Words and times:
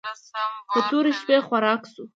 په 0.71 0.79
تورې 0.89 1.11
شپې 1.19 1.37
خوراک 1.47 1.81
شو. 1.91 2.03